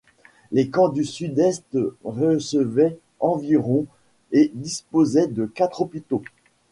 [0.51, 3.85] Les camps du Sud-Est recevaient environ
[4.31, 6.23] et disposaient de quatre hôpitaux.